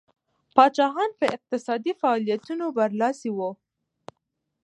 پاچاهان 0.55 1.09
په 1.19 1.25
اقتصادي 1.35 1.93
فعالیتونو 2.01 2.65
برلاسي 2.77 3.29
وو. 3.33 3.51